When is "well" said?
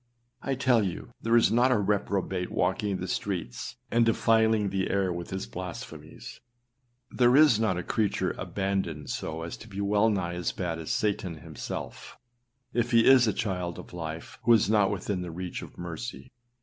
9.79-10.09